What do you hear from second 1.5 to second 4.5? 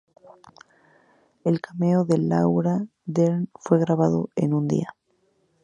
cameo de Laura Dern fue grabado